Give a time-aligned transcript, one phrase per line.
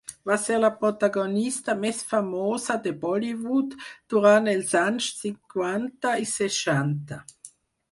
[0.27, 3.77] Va ser la protagonista més famosa de Bollywood
[4.15, 7.23] durant els anys cinquanta i seixanta.